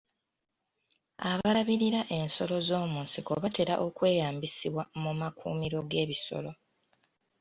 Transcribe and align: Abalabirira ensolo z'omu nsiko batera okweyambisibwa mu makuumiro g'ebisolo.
Abalabirira 1.31 2.01
ensolo 2.17 2.55
z'omu 2.67 2.99
nsiko 3.05 3.31
batera 3.43 3.73
okweyambisibwa 3.87 4.83
mu 5.01 5.11
makuumiro 5.19 5.79
g'ebisolo. 5.89 6.51